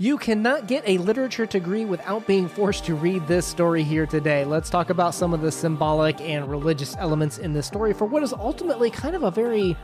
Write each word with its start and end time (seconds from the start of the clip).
You 0.00 0.16
cannot 0.16 0.68
get 0.68 0.84
a 0.86 0.96
literature 0.98 1.44
degree 1.44 1.84
without 1.84 2.24
being 2.24 2.48
forced 2.48 2.84
to 2.84 2.94
read 2.94 3.26
this 3.26 3.44
story 3.44 3.82
here 3.82 4.06
today. 4.06 4.44
Let's 4.44 4.70
talk 4.70 4.90
about 4.90 5.12
some 5.12 5.34
of 5.34 5.40
the 5.40 5.50
symbolic 5.50 6.20
and 6.20 6.48
religious 6.48 6.96
elements 6.98 7.38
in 7.38 7.52
this 7.52 7.66
story 7.66 7.92
for 7.92 8.04
what 8.04 8.22
is 8.22 8.32
ultimately 8.32 8.92
kind 8.92 9.16
of 9.16 9.24
a 9.24 9.30
very 9.32 9.76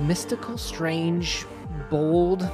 mystical, 0.00 0.58
strange, 0.58 1.46
bold 1.88 2.46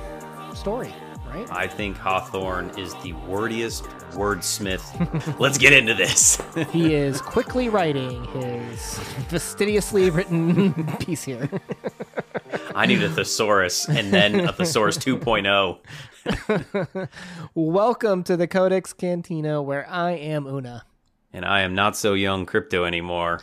story, 0.54 0.94
right? 1.26 1.50
I 1.50 1.66
think 1.66 1.96
Hawthorne 1.96 2.70
is 2.78 2.94
the 3.02 3.12
wordiest 3.26 3.82
wordsmith. 4.12 5.36
Let's 5.40 5.58
get 5.58 5.72
into 5.72 5.94
this. 5.94 6.40
he 6.70 6.94
is 6.94 7.20
quickly 7.20 7.68
writing 7.68 8.24
his 8.26 9.00
fastidiously 9.28 10.10
written 10.10 10.86
piece 11.00 11.24
here. 11.24 11.50
I 12.74 12.86
need 12.86 13.02
a 13.02 13.10
thesaurus 13.10 13.88
and 13.88 14.12
then 14.12 14.40
a 14.40 14.52
thesaurus 14.52 14.98
2.0. 14.98 17.08
Welcome 17.54 18.22
to 18.24 18.36
the 18.36 18.46
Codex 18.46 18.92
Cantina, 18.92 19.62
where 19.62 19.88
I 19.88 20.12
am 20.12 20.46
Una. 20.46 20.84
And 21.32 21.44
I 21.44 21.62
am 21.62 21.74
not 21.74 21.96
so 21.96 22.14
young 22.14 22.46
crypto 22.46 22.84
anymore. 22.84 23.40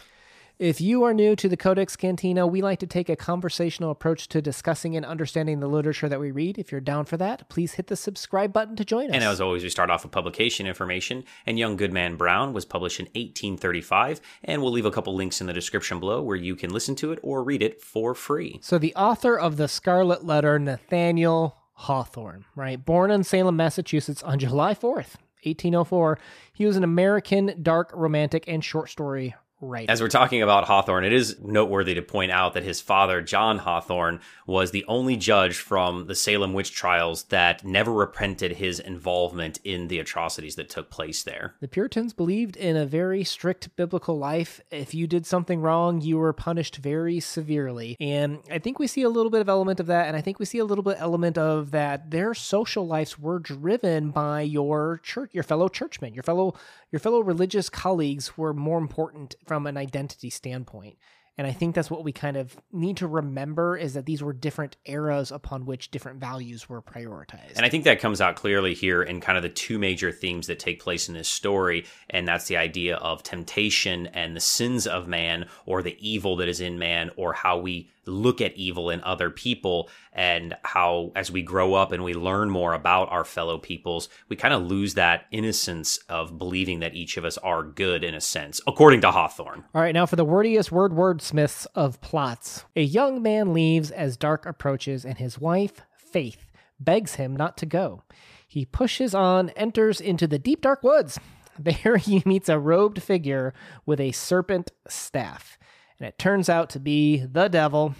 If 0.60 0.82
you 0.82 1.04
are 1.04 1.14
new 1.14 1.36
to 1.36 1.48
the 1.48 1.56
Codex 1.56 1.96
Cantina, 1.96 2.48
we 2.48 2.64
like 2.64 2.80
to 2.80 2.88
take 2.88 3.10
a 3.10 3.16
conversational 3.16 3.92
approach 3.92 4.28
to 4.30 4.42
discussing 4.42 4.96
and 4.96 5.06
understanding 5.06 5.60
the 5.60 5.68
literature 5.68 6.10
that 6.10 6.20
we 6.20 6.32
read. 6.32 6.58
If 6.58 6.72
you're 6.72 6.82
down 6.82 7.06
for 7.06 7.16
that, 7.18 7.48
please 7.48 7.74
hit 7.74 7.86
the 7.86 7.96
subscribe 7.96 8.54
button 8.54 8.76
to 8.78 8.84
join 8.84 9.12
us. 9.12 9.14
And 9.14 9.24
as 9.24 9.40
always, 9.40 9.62
we 9.62 9.70
start 9.70 9.92
off 9.92 10.02
with 10.02 10.12
publication 10.12 10.66
information. 10.66 11.26
And 11.46 11.60
Young 11.60 11.76
Goodman 11.76 12.16
Brown 12.16 12.54
was 12.54 12.66
published 12.66 13.00
in 13.00 13.06
1835, 13.06 14.20
and 14.46 14.64
we'll 14.64 14.72
leave 14.72 14.88
a 14.88 14.92
couple 14.92 15.14
links 15.14 15.42
in 15.42 15.46
the 15.46 15.54
description 15.54 16.00
below 16.00 16.24
where 16.24 16.36
you 16.36 16.56
can 16.56 16.72
listen 16.72 16.96
to 16.96 17.12
it 17.12 17.20
or 17.22 17.44
read 17.44 17.62
it 17.62 17.80
for 17.80 18.16
free. 18.16 18.58
So, 18.64 18.80
the 18.80 18.96
author 18.96 19.38
of 19.38 19.58
the 19.58 19.68
Scarlet 19.68 20.26
Letter, 20.26 20.58
Nathaniel 20.58 21.56
Hawthorne, 21.74 22.46
right? 22.56 22.84
Born 22.84 23.12
in 23.12 23.24
Salem, 23.24 23.58
Massachusetts 23.58 24.24
on 24.24 24.40
July 24.40 24.74
4th, 24.74 25.18
1804, 25.44 26.18
he 26.52 26.66
was 26.66 26.78
an 26.78 26.84
American 26.84 27.59
dark 27.62 27.92
romantic 27.94 28.46
and 28.48 28.66
short 28.66 28.90
story 28.90 29.36
Right. 29.59 29.89
As 29.89 30.02
we're 30.02 30.08
talking 30.08 30.44
about 30.44 30.66
Hawthorne, 30.66 31.03
it 31.03 31.13
is 31.13 31.39
noteworthy 31.41 31.95
to 31.95 32.02
point 32.03 32.31
out 32.31 32.53
that 32.53 32.63
his 32.63 32.80
father, 32.80 33.22
John 33.22 33.58
Hawthorne, 33.58 34.19
was 34.45 34.69
the 34.69 34.86
only 34.88 35.17
judge 35.17 35.58
from 35.58 36.05
the 36.05 36.13
Salem 36.13 36.53
witch 36.53 36.72
trials 36.73 37.23
that 37.23 37.66
never 37.66 37.91
repented 37.91 38.53
his 38.53 38.80
involvement 38.80 39.59
in 39.63 39.88
the 39.88 39.97
atrocities 39.97 40.55
that 40.55 40.69
took 40.69 40.91
place 40.91 41.23
there. 41.23 41.55
The 41.59 41.67
Puritans 41.67 42.13
believed 42.13 42.55
in 42.55 42.78
a 42.78 42.85
very 42.85 43.23
strict 43.23 43.75
biblical 43.75 44.17
life. 44.17 44.61
If 44.69 44.94
you 44.94 45.08
did 45.08 45.25
something 45.25 45.59
wrong, 45.59 46.02
you 46.02 46.17
were 46.17 46.33
punished 46.33 46.75
very 46.75 47.19
severely. 47.19 47.97
And 48.00 48.39
I 48.52 48.59
think 48.59 48.78
we 48.78 48.85
see 48.85 49.02
a 49.02 49.09
little 49.09 49.31
bit 49.31 49.41
of 49.41 49.50
element 49.50 49.80
of 49.80 49.88
that, 49.88 50.08
and 50.08 50.16
I 50.16 50.22
think 50.22 50.38
we 50.38 50.45
see 50.45 50.59
a 50.59 50.66
little 50.66 50.83
bit 50.83 50.97
element 51.00 51.38
of 51.38 51.72
that 51.72 52.11
their 52.11 52.35
social 52.35 52.85
lives 52.85 53.17
were 53.17 53.39
driven 53.39 54.11
by 54.11 54.41
your 54.41 55.00
church, 55.03 55.31
your 55.33 55.44
fellow 55.44 55.67
churchmen, 55.67 56.13
your 56.13 56.23
fellow 56.23 56.53
your 56.92 57.00
fellow 57.00 57.20
religious 57.20 57.70
colleagues 57.70 58.38
were 58.38 58.54
more 58.54 58.78
important 58.78 59.36
from 59.46 59.68
an 59.68 59.78
identity 59.78 60.30
standpoint. 60.30 60.98
And 61.38 61.46
I 61.46 61.52
think 61.52 61.76
that's 61.76 61.92
what 61.92 62.04
we 62.04 62.12
kind 62.12 62.36
of 62.36 62.56
need 62.72 62.98
to 62.98 63.08
remember 63.08 63.78
is 63.78 63.94
that 63.94 64.08
these 64.08 64.24
were 64.24 64.34
different 64.34 64.76
eras 64.86 65.32
upon 65.32 65.66
which 65.66 65.92
different 65.92 66.20
values 66.20 66.68
were 66.68 66.82
prioritized. 66.82 67.56
And 67.56 67.66
I 67.66 67.70
think 67.70 67.84
that 67.84 68.00
comes 68.00 68.22
out 68.22 68.36
clearly 68.36 68.74
here 68.74 69.04
in 69.04 69.22
kind 69.22 69.38
of 69.38 69.44
the 69.44 69.50
two 69.50 69.78
major 69.78 70.12
themes 70.12 70.48
that 70.48 70.58
take 70.58 70.82
place 70.82 71.08
in 71.08 71.14
this 71.14 71.28
story. 71.28 71.86
And 72.10 72.28
that's 72.28 72.48
the 72.48 72.58
idea 72.58 72.96
of 72.98 73.22
temptation 73.22 74.08
and 74.08 74.36
the 74.36 74.40
sins 74.40 74.88
of 74.88 75.08
man, 75.08 75.48
or 75.68 75.84
the 75.84 75.96
evil 76.00 76.38
that 76.38 76.48
is 76.48 76.60
in 76.60 76.80
man, 76.80 77.12
or 77.18 77.34
how 77.34 77.60
we 77.60 77.92
look 78.08 78.42
at 78.42 78.56
evil 78.56 78.90
in 78.90 79.02
other 79.04 79.30
people 79.30 79.90
and 80.14 80.56
how 80.64 81.12
as 81.16 81.32
we 81.32 81.42
grow 81.42 81.74
up 81.74 81.92
and 81.92 82.04
we 82.04 82.14
learn 82.14 82.50
more 82.50 82.74
about 82.74 83.12
our 83.12 83.24
fellow 83.24 83.58
peoples 83.58 84.10
we 84.30 84.36
kind 84.36 84.54
of 84.54 84.64
lose 84.64 84.94
that 84.96 85.26
innocence 85.32 85.98
of 86.10 86.38
believing 86.38 86.80
that 86.80 86.96
each 86.96 87.18
of 87.18 87.26
us 87.26 87.38
are 87.40 87.64
good 87.64 88.04
in 88.04 88.14
a 88.14 88.22
sense 88.22 88.62
according 88.66 89.02
to 89.02 89.12
hawthorne 89.12 89.64
all 89.76 89.82
right 89.82 89.94
now 89.94 90.06
for 90.06 90.16
the 90.16 90.26
wordiest 90.26 90.72
word 90.72 90.94
wordsmiths 91.31 91.68
of 91.75 92.00
plots 92.02 92.66
a 92.75 92.81
young 92.81 93.22
man 93.22 93.53
leaves 93.53 93.91
as 93.91 94.18
dark 94.18 94.46
approaches 94.46 95.06
and 95.06 95.18
his 95.18 95.40
wife 95.40 95.81
faith 95.97 96.52
begs 96.79 97.16
him 97.16 97.35
not 97.35 97.57
to 97.57 97.66
go 97.66 98.03
he 98.47 98.66
pushes 98.66 99.13
on 99.13 99.50
enters 99.52 100.00
into 100.00 100.28
the 100.28 100.40
deep 100.40 100.62
dark 100.62 100.84
woods 100.84 101.19
there 101.59 101.97
he 101.97 102.22
meets 102.25 102.50
a 102.50 102.59
robed 102.59 103.02
figure 103.02 103.53
with 103.85 104.00
a 104.00 104.12
serpent 104.12 104.72
staff 104.88 105.57
and 106.00 106.07
it 106.07 106.18
turns 106.18 106.50
out 106.50 106.69
to 106.72 106.79
be 106.79 107.25
the 107.25 107.47
devil. 107.47 107.96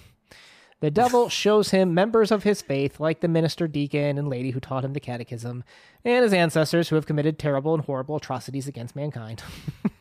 The 0.80 0.92
devil 0.92 1.30
shows 1.30 1.72
him 1.72 1.94
members 1.94 2.32
of 2.32 2.44
his 2.44 2.62
faith, 2.62 3.00
like 3.00 3.22
the 3.22 3.28
minister, 3.28 3.68
deacon, 3.68 4.18
and 4.18 4.30
lady 4.30 4.52
who 4.52 4.60
taught 4.60 4.86
him 4.86 4.94
the 4.94 5.00
catechism, 5.00 5.64
and 6.06 6.24
his 6.24 6.34
ancestors 6.34 6.90
who 6.90 6.96
have 6.96 7.08
committed 7.08 7.40
terrible 7.40 7.74
and 7.74 7.84
horrible 7.84 8.18
atrocities 8.18 8.68
against 8.68 8.96
mankind. 8.96 9.44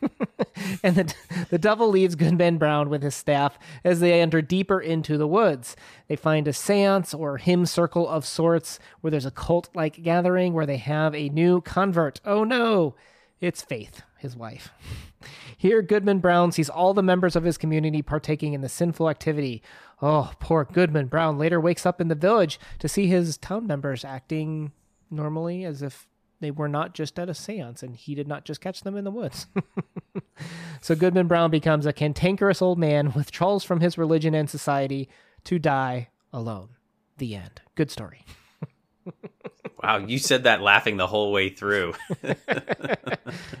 and 0.83 0.95
the, 0.95 1.13
the 1.49 1.57
devil 1.57 1.89
leaves 1.89 2.15
Goodman 2.15 2.57
Brown 2.57 2.89
with 2.89 3.03
his 3.03 3.15
staff 3.15 3.57
as 3.83 3.99
they 3.99 4.19
enter 4.21 4.41
deeper 4.41 4.79
into 4.79 5.17
the 5.17 5.27
woods. 5.27 5.75
They 6.07 6.15
find 6.15 6.47
a 6.47 6.53
seance 6.53 7.13
or 7.13 7.37
hymn 7.37 7.65
circle 7.65 8.07
of 8.07 8.25
sorts 8.25 8.79
where 9.01 9.11
there's 9.11 9.25
a 9.25 9.31
cult 9.31 9.69
like 9.73 10.01
gathering 10.03 10.53
where 10.53 10.65
they 10.65 10.77
have 10.77 11.13
a 11.13 11.29
new 11.29 11.61
convert. 11.61 12.21
Oh 12.25 12.43
no, 12.43 12.95
it's 13.39 13.61
Faith, 13.61 14.01
his 14.17 14.35
wife. 14.35 14.69
Here, 15.57 15.81
Goodman 15.81 16.19
Brown 16.19 16.51
sees 16.51 16.69
all 16.69 16.93
the 16.93 17.01
members 17.01 17.35
of 17.35 17.43
his 17.43 17.57
community 17.57 18.01
partaking 18.01 18.53
in 18.53 18.61
the 18.61 18.69
sinful 18.69 19.09
activity. 19.09 19.63
Oh, 20.01 20.31
poor 20.39 20.65
Goodman 20.65 21.07
Brown 21.07 21.39
later 21.39 21.59
wakes 21.59 21.85
up 21.85 21.99
in 21.99 22.07
the 22.07 22.15
village 22.15 22.59
to 22.79 22.87
see 22.87 23.07
his 23.07 23.37
town 23.37 23.65
members 23.65 24.05
acting 24.05 24.71
normally 25.09 25.63
as 25.65 25.81
if 25.81 26.07
they 26.39 26.51
were 26.51 26.67
not 26.67 26.93
just 26.93 27.17
at 27.19 27.29
a 27.29 27.33
seance 27.33 27.83
and 27.83 27.95
he 27.95 28.15
did 28.15 28.27
not 28.27 28.45
just 28.45 28.61
catch 28.61 28.81
them 28.81 28.95
in 28.95 29.03
the 29.03 29.11
woods. 29.11 29.47
so 30.81 30.95
Goodman 30.95 31.27
Brown 31.27 31.51
becomes 31.51 31.85
a 31.85 31.93
cantankerous 31.93 32.61
old 32.61 32.77
man 32.77 33.07
with 33.07 33.15
withdraws 33.15 33.63
from 33.63 33.81
his 33.81 33.97
religion 33.97 34.33
and 34.33 34.49
society 34.49 35.09
to 35.43 35.59
die 35.59 36.09
alone. 36.31 36.69
The 37.17 37.35
end. 37.35 37.61
Good 37.75 37.91
story. 37.91 38.25
wow, 39.83 39.97
you 39.97 40.17
said 40.17 40.43
that 40.43 40.61
laughing 40.61 40.97
the 40.97 41.07
whole 41.07 41.31
way 41.31 41.49
through. 41.49 41.93
uh, 42.23 42.35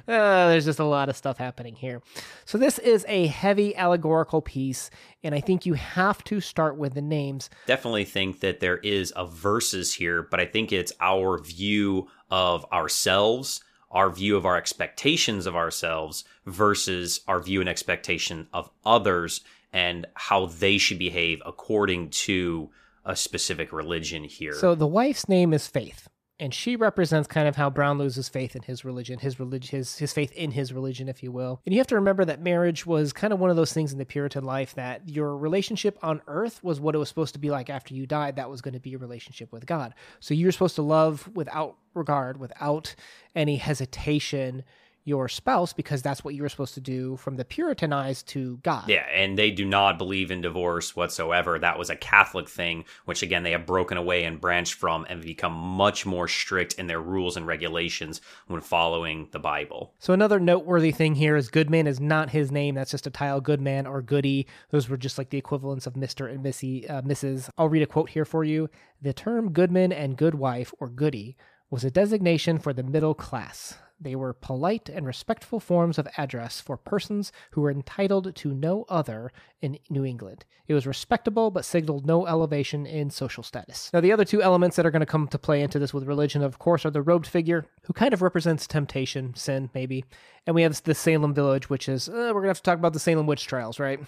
there's 0.05 0.65
just 0.65 0.79
a 0.79 0.85
lot 0.85 1.09
of 1.09 1.17
stuff 1.17 1.37
happening 1.37 1.75
here. 1.75 2.01
So, 2.45 2.57
this 2.57 2.79
is 2.79 3.05
a 3.07 3.27
heavy 3.27 3.75
allegorical 3.75 4.41
piece, 4.41 4.89
and 5.23 5.35
I 5.35 5.41
think 5.41 5.65
you 5.65 5.73
have 5.73 6.23
to 6.25 6.41
start 6.41 6.77
with 6.77 6.93
the 6.93 7.01
names. 7.01 7.49
Definitely 7.65 8.05
think 8.05 8.39
that 8.39 8.59
there 8.59 8.77
is 8.77 9.13
a 9.15 9.25
verses 9.25 9.93
here, 9.93 10.23
but 10.23 10.39
I 10.39 10.45
think 10.45 10.71
it's 10.71 10.93
our 10.99 11.39
view 11.39 12.07
of 12.29 12.65
ourselves, 12.71 13.63
our 13.91 14.09
view 14.09 14.35
of 14.35 14.45
our 14.45 14.57
expectations 14.57 15.45
of 15.45 15.55
ourselves 15.55 16.23
versus 16.45 17.21
our 17.27 17.39
view 17.39 17.59
and 17.59 17.69
expectation 17.69 18.47
of 18.53 18.69
others 18.85 19.41
and 19.73 20.05
how 20.15 20.45
they 20.47 20.77
should 20.77 20.99
behave 20.99 21.41
according 21.45 22.09
to 22.09 22.69
a 23.07 23.15
specific 23.15 23.73
religion 23.73 24.23
here. 24.25 24.53
So 24.53 24.75
the 24.75 24.85
wife's 24.85 25.27
name 25.27 25.53
is 25.53 25.67
Faith 25.67 26.07
and 26.39 26.53
she 26.53 26.75
represents 26.75 27.27
kind 27.27 27.47
of 27.47 27.55
how 27.55 27.69
Brown 27.69 27.97
loses 27.97 28.29
faith 28.29 28.55
in 28.55 28.61
his 28.61 28.85
religion, 28.85 29.19
his 29.19 29.39
religion, 29.39 29.77
his 29.77 29.97
his 29.97 30.13
faith 30.13 30.31
in 30.33 30.51
his 30.51 30.71
religion, 30.71 31.09
if 31.09 31.23
you 31.23 31.31
will. 31.31 31.61
And 31.65 31.73
you 31.73 31.79
have 31.79 31.87
to 31.87 31.95
remember 31.95 32.25
that 32.25 32.41
marriage 32.41 32.85
was 32.85 33.11
kind 33.11 33.33
of 33.33 33.39
one 33.39 33.49
of 33.49 33.55
those 33.55 33.73
things 33.73 33.91
in 33.91 33.97
the 33.97 34.05
Puritan 34.05 34.43
life 34.43 34.75
that 34.75 35.09
your 35.09 35.35
relationship 35.35 35.97
on 36.03 36.21
earth 36.27 36.63
was 36.63 36.79
what 36.79 36.95
it 36.95 36.99
was 36.99 37.09
supposed 37.09 37.33
to 37.33 37.39
be 37.39 37.49
like 37.49 37.69
after 37.69 37.93
you 37.93 38.05
died. 38.05 38.35
That 38.35 38.49
was 38.49 38.61
going 38.61 38.75
to 38.75 38.79
be 38.79 38.91
your 38.91 38.99
relationship 38.99 39.51
with 39.51 39.65
God. 39.65 39.93
So 40.19 40.33
you're 40.33 40.51
supposed 40.51 40.75
to 40.75 40.83
love 40.83 41.27
without 41.33 41.77
regard, 41.93 42.37
without 42.37 42.93
any 43.35 43.57
hesitation 43.57 44.63
your 45.07 45.29
spouse 45.29 45.71
because 45.71 46.01
that's 46.01 46.23
what 46.23 46.35
you 46.35 46.41
were 46.41 46.49
supposed 46.49 46.73
to 46.73 46.81
do 46.81 47.15
from 47.15 47.37
the 47.37 47.45
Puritan 47.45 47.93
eyes 47.93 48.21
to 48.23 48.57
God. 48.57 48.89
Yeah, 48.89 49.05
and 49.13 49.37
they 49.37 49.51
do 49.51 49.63
not 49.63 49.97
believe 49.97 50.31
in 50.31 50.41
divorce 50.41 50.97
whatsoever. 50.97 51.57
That 51.57 51.79
was 51.79 51.89
a 51.89 51.95
Catholic 51.95 52.49
thing, 52.49 52.83
which 53.05 53.23
again 53.23 53.43
they 53.43 53.51
have 53.51 53.65
broken 53.65 53.97
away 53.97 54.25
and 54.25 54.41
branched 54.41 54.73
from 54.73 55.05
and 55.09 55.21
become 55.21 55.53
much 55.53 56.05
more 56.05 56.27
strict 56.27 56.73
in 56.73 56.87
their 56.87 56.99
rules 56.99 57.37
and 57.37 57.47
regulations 57.47 58.19
when 58.47 58.59
following 58.59 59.29
the 59.31 59.39
Bible. 59.39 59.93
So 59.97 60.13
another 60.13 60.41
noteworthy 60.41 60.91
thing 60.91 61.15
here 61.15 61.37
is 61.37 61.49
Goodman 61.49 61.87
is 61.87 62.01
not 62.01 62.31
his 62.31 62.51
name. 62.51 62.75
That's 62.75 62.91
just 62.91 63.07
a 63.07 63.11
title, 63.11 63.39
Goodman 63.39 63.87
or 63.87 64.01
Goody. 64.01 64.45
Those 64.71 64.89
were 64.89 64.97
just 64.97 65.17
like 65.17 65.29
the 65.29 65.37
equivalents 65.37 65.87
of 65.87 65.95
Mister 65.95 66.27
and 66.27 66.43
Missy, 66.43 66.87
uh, 66.89 67.01
Mrs. 67.01 67.49
I'll 67.57 67.69
read 67.69 67.83
a 67.83 67.87
quote 67.87 68.09
here 68.09 68.25
for 68.25 68.43
you. 68.43 68.69
The 69.01 69.13
term 69.13 69.53
Goodman 69.53 69.93
and 69.93 70.17
Goodwife 70.17 70.73
or 70.79 70.89
Goody 70.89 71.37
was 71.69 71.85
a 71.85 71.91
designation 71.91 72.59
for 72.59 72.73
the 72.73 72.83
middle 72.83 73.13
class. 73.13 73.75
They 73.99 74.15
were 74.15 74.33
polite 74.33 74.89
and 74.89 75.07
respectful 75.07 75.59
forms 75.59 75.97
of 75.97 76.07
address 76.17 76.61
for 76.61 76.77
persons 76.77 77.31
who 77.51 77.61
were 77.61 77.71
entitled 77.71 78.35
to 78.35 78.53
no 78.53 78.85
other 78.89 79.31
in 79.59 79.79
New 79.89 80.05
England. 80.05 80.45
It 80.67 80.75
was 80.75 80.85
respectable 80.85 81.49
but 81.49 81.65
signaled 81.65 82.05
no 82.05 82.27
elevation 82.27 82.85
in 82.85 83.09
social 83.09 83.41
status. 83.41 83.89
Now, 83.93 84.01
the 84.01 84.11
other 84.11 84.25
two 84.25 84.43
elements 84.43 84.75
that 84.75 84.85
are 84.85 84.91
going 84.91 84.99
to 84.99 85.05
come 85.05 85.27
to 85.29 85.39
play 85.39 85.61
into 85.61 85.79
this 85.79 85.93
with 85.93 86.03
religion, 86.03 86.43
of 86.43 86.59
course, 86.59 86.85
are 86.85 86.91
the 86.91 87.01
robed 87.01 87.25
figure, 87.25 87.65
who 87.83 87.93
kind 87.93 88.13
of 88.13 88.21
represents 88.21 88.67
temptation, 88.67 89.33
sin, 89.33 89.69
maybe. 89.73 90.05
And 90.45 90.55
we 90.55 90.61
have 90.61 90.81
the 90.83 90.93
Salem 90.93 91.33
village, 91.33 91.69
which 91.69 91.89
is, 91.89 92.07
uh, 92.07 92.11
we're 92.11 92.33
going 92.33 92.43
to 92.43 92.49
have 92.49 92.57
to 92.57 92.63
talk 92.63 92.77
about 92.77 92.93
the 92.93 92.99
Salem 92.99 93.25
witch 93.25 93.47
trials, 93.47 93.79
right? 93.79 93.99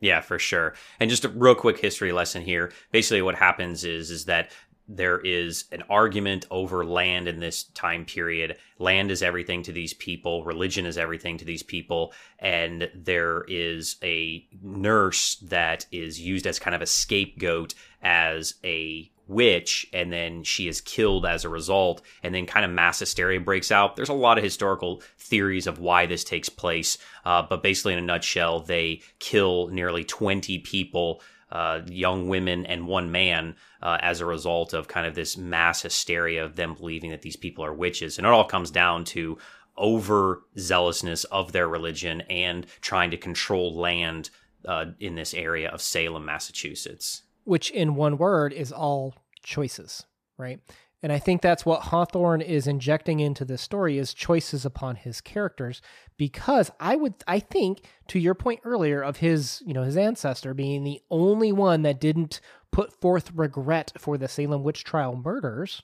Yeah, 0.00 0.20
for 0.20 0.38
sure. 0.38 0.74
And 0.98 1.08
just 1.08 1.24
a 1.24 1.28
real 1.28 1.54
quick 1.54 1.78
history 1.78 2.12
lesson 2.12 2.42
here. 2.42 2.72
Basically, 2.90 3.22
what 3.22 3.36
happens 3.36 3.84
is 3.84 4.10
is 4.10 4.24
that 4.24 4.50
there 4.88 5.18
is 5.20 5.64
an 5.72 5.82
argument 5.88 6.46
over 6.50 6.84
land 6.84 7.28
in 7.28 7.40
this 7.40 7.64
time 7.64 8.04
period. 8.04 8.56
Land 8.78 9.10
is 9.10 9.22
everything 9.22 9.62
to 9.64 9.72
these 9.72 9.94
people, 9.94 10.44
religion 10.44 10.86
is 10.86 10.98
everything 10.98 11.38
to 11.38 11.44
these 11.44 11.62
people, 11.62 12.12
and 12.38 12.90
there 12.94 13.44
is 13.48 13.96
a 14.02 14.46
nurse 14.62 15.36
that 15.36 15.86
is 15.92 16.20
used 16.20 16.46
as 16.46 16.58
kind 16.58 16.74
of 16.74 16.82
a 16.82 16.86
scapegoat 16.86 17.74
as 18.02 18.54
a 18.64 19.10
witch 19.28 19.86
and 19.92 20.12
then 20.12 20.42
she 20.42 20.68
is 20.68 20.80
killed 20.80 21.24
as 21.24 21.44
a 21.44 21.48
result 21.48 22.02
and 22.22 22.34
then 22.34 22.44
kind 22.44 22.64
of 22.64 22.70
mass 22.70 22.98
hysteria 22.98 23.40
breaks 23.40 23.70
out. 23.70 23.96
There's 23.96 24.08
a 24.08 24.14
lot 24.14 24.36
of 24.36 24.44
historical 24.44 25.02
theories 25.18 25.66
of 25.66 25.78
why 25.78 26.06
this 26.06 26.24
takes 26.24 26.48
place 26.48 26.98
uh, 27.24 27.42
but 27.42 27.62
basically 27.62 27.92
in 27.92 27.98
a 27.98 28.02
nutshell 28.02 28.60
they 28.60 29.00
kill 29.20 29.68
nearly 29.68 30.04
20 30.04 30.58
people 30.58 31.22
uh, 31.52 31.82
young 31.86 32.28
women 32.28 32.64
and 32.64 32.86
one 32.86 33.12
man 33.12 33.54
uh, 33.82 33.98
as 34.00 34.20
a 34.20 34.26
result 34.26 34.72
of 34.72 34.88
kind 34.88 35.06
of 35.06 35.14
this 35.14 35.36
mass 35.36 35.82
hysteria 35.82 36.42
of 36.42 36.56
them 36.56 36.74
believing 36.74 37.10
that 37.10 37.20
these 37.20 37.36
people 37.36 37.62
are 37.62 37.74
witches. 37.74 38.16
And 38.16 38.26
it 38.26 38.32
all 38.32 38.44
comes 38.44 38.70
down 38.70 39.04
to 39.04 39.36
over 39.76 40.42
zealousness 40.58 41.24
of 41.24 41.52
their 41.52 41.68
religion 41.68 42.22
and 42.22 42.66
trying 42.80 43.10
to 43.10 43.16
control 43.18 43.74
land 43.74 44.30
uh, 44.66 44.86
in 44.98 45.14
this 45.14 45.34
area 45.34 45.68
of 45.68 45.82
Salem, 45.82 46.24
Massachusetts. 46.24 47.22
Which, 47.44 47.70
in 47.70 47.96
one 47.96 48.16
word, 48.16 48.52
is 48.52 48.72
all 48.72 49.14
choices, 49.42 50.06
right? 50.38 50.60
And 51.02 51.12
I 51.12 51.18
think 51.18 51.42
that's 51.42 51.66
what 51.66 51.82
Hawthorne 51.82 52.40
is 52.40 52.68
injecting 52.68 53.18
into 53.18 53.44
this 53.44 53.60
story 53.60 53.98
is 53.98 54.14
choices 54.14 54.64
upon 54.64 54.94
his 54.96 55.20
characters 55.20 55.82
because 56.16 56.70
I 56.78 56.94
would 56.94 57.14
I 57.26 57.40
think 57.40 57.84
to 58.08 58.20
your 58.20 58.34
point 58.34 58.60
earlier 58.64 59.02
of 59.02 59.16
his, 59.16 59.62
you 59.66 59.74
know, 59.74 59.82
his 59.82 59.96
ancestor 59.96 60.54
being 60.54 60.84
the 60.84 61.00
only 61.10 61.50
one 61.50 61.82
that 61.82 62.00
didn't 62.00 62.40
put 62.70 62.92
forth 62.92 63.32
regret 63.34 63.92
for 63.98 64.16
the 64.16 64.28
Salem 64.28 64.62
witch 64.62 64.84
trial 64.84 65.16
murders, 65.16 65.82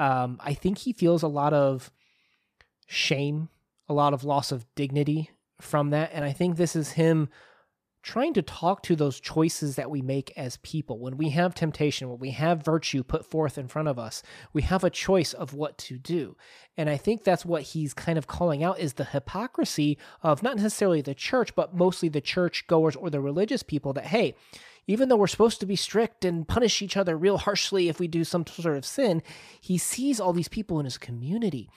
um, 0.00 0.38
I 0.40 0.54
think 0.54 0.78
he 0.78 0.92
feels 0.92 1.22
a 1.22 1.28
lot 1.28 1.54
of 1.54 1.92
shame, 2.86 3.48
a 3.88 3.94
lot 3.94 4.14
of 4.14 4.24
loss 4.24 4.50
of 4.50 4.66
dignity 4.74 5.30
from 5.60 5.90
that. 5.90 6.10
And 6.12 6.24
I 6.24 6.32
think 6.32 6.56
this 6.56 6.74
is 6.74 6.92
him 6.92 7.28
trying 8.04 8.34
to 8.34 8.42
talk 8.42 8.82
to 8.82 8.94
those 8.94 9.18
choices 9.18 9.76
that 9.76 9.90
we 9.90 10.02
make 10.02 10.30
as 10.36 10.58
people. 10.58 10.98
When 10.98 11.16
we 11.16 11.30
have 11.30 11.54
temptation, 11.54 12.10
when 12.10 12.18
we 12.18 12.30
have 12.32 12.62
virtue 12.62 13.02
put 13.02 13.24
forth 13.24 13.56
in 13.56 13.66
front 13.66 13.88
of 13.88 13.98
us, 13.98 14.22
we 14.52 14.62
have 14.62 14.84
a 14.84 14.90
choice 14.90 15.32
of 15.32 15.54
what 15.54 15.78
to 15.78 15.96
do. 15.96 16.36
And 16.76 16.90
I 16.90 16.98
think 16.98 17.24
that's 17.24 17.46
what 17.46 17.62
he's 17.62 17.94
kind 17.94 18.18
of 18.18 18.26
calling 18.26 18.62
out 18.62 18.78
is 18.78 18.92
the 18.92 19.06
hypocrisy 19.06 19.96
of 20.22 20.42
not 20.42 20.56
necessarily 20.56 21.00
the 21.00 21.14
church, 21.14 21.54
but 21.54 21.74
mostly 21.74 22.10
the 22.10 22.20
church 22.20 22.66
goers 22.66 22.94
or 22.94 23.08
the 23.08 23.20
religious 23.20 23.62
people 23.62 23.94
that, 23.94 24.06
hey, 24.06 24.34
even 24.86 25.08
though 25.08 25.16
we're 25.16 25.26
supposed 25.26 25.60
to 25.60 25.66
be 25.66 25.76
strict 25.76 26.26
and 26.26 26.46
punish 26.46 26.82
each 26.82 26.98
other 26.98 27.16
real 27.16 27.38
harshly 27.38 27.88
if 27.88 27.98
we 27.98 28.06
do 28.06 28.22
some 28.22 28.46
sort 28.46 28.76
of 28.76 28.84
sin, 28.84 29.22
he 29.58 29.78
sees 29.78 30.20
all 30.20 30.34
these 30.34 30.48
people 30.48 30.78
in 30.78 30.84
his 30.84 30.98
community 30.98 31.70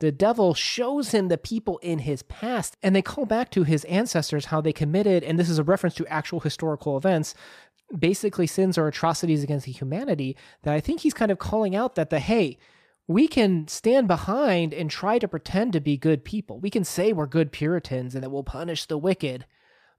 the 0.00 0.12
devil 0.12 0.54
shows 0.54 1.12
him 1.12 1.28
the 1.28 1.38
people 1.38 1.78
in 1.78 2.00
his 2.00 2.22
past, 2.22 2.76
and 2.82 2.94
they 2.94 3.02
call 3.02 3.26
back 3.26 3.50
to 3.52 3.64
his 3.64 3.84
ancestors 3.84 4.46
how 4.46 4.60
they 4.60 4.72
committed, 4.72 5.22
and 5.22 5.38
this 5.38 5.48
is 5.48 5.58
a 5.58 5.64
reference 5.64 5.94
to 5.96 6.06
actual 6.08 6.40
historical 6.40 6.96
events, 6.96 7.34
basically 7.96 8.46
sins 8.46 8.76
or 8.76 8.88
atrocities 8.88 9.42
against 9.42 9.66
humanity. 9.66 10.36
That 10.62 10.74
I 10.74 10.80
think 10.80 11.00
he's 11.00 11.14
kind 11.14 11.30
of 11.30 11.38
calling 11.38 11.76
out 11.76 11.94
that 11.94 12.10
the 12.10 12.18
hey, 12.18 12.58
we 13.06 13.28
can 13.28 13.68
stand 13.68 14.08
behind 14.08 14.72
and 14.72 14.90
try 14.90 15.18
to 15.18 15.28
pretend 15.28 15.72
to 15.74 15.80
be 15.80 15.96
good 15.96 16.24
people. 16.24 16.58
We 16.58 16.70
can 16.70 16.84
say 16.84 17.12
we're 17.12 17.26
good 17.26 17.52
Puritans 17.52 18.14
and 18.14 18.24
that 18.24 18.30
we'll 18.30 18.42
punish 18.42 18.86
the 18.86 18.98
wicked, 18.98 19.44